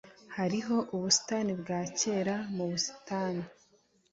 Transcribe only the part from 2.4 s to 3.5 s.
mu busitani.